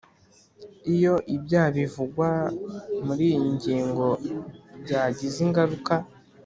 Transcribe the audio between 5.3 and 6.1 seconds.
ingaruka